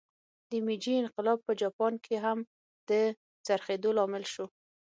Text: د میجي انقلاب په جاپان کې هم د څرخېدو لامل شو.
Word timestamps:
د 0.49 0.51
میجي 0.65 0.93
انقلاب 1.03 1.39
په 1.47 1.51
جاپان 1.61 1.93
کې 2.05 2.15
هم 2.25 2.37
د 2.89 2.91
څرخېدو 3.45 3.89
لامل 3.97 4.23
شو. 4.33 4.45